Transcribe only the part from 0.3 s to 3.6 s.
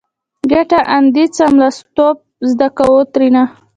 کټه اندي څملستوب زده کو؛ ترينو